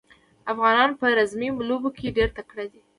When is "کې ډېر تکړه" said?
1.97-2.65